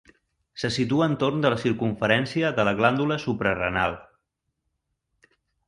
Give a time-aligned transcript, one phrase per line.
[0.61, 3.97] Se situa entorn de la circumferència de la glàndula suprarenal.